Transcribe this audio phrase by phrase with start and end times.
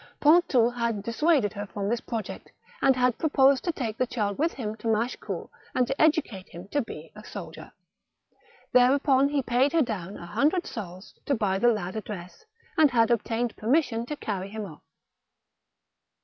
[0.19, 2.49] Ponton had dissuaded her from this project,
[2.81, 6.67] and had proposed to take the child with him to Machecoul, and to educate him
[6.69, 7.71] to be a soldier.
[8.73, 12.43] Thereupon he had paid her down a hundred sols to buy the lad a dress,
[12.79, 14.81] and had obtained permission to carry him off.